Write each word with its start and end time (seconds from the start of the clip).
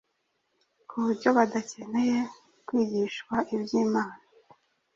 ku 0.87 0.95
buryo 1.03 1.29
badakeneye 1.37 2.17
kwigishwa 2.65 3.35
ibyimana, 3.55 4.21